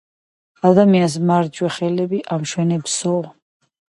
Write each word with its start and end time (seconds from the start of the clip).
ადამიანს 0.69 1.17
მარჯვე, 1.31 1.69
ხელები 1.75 2.21
ამშვენებსო. 2.37 3.13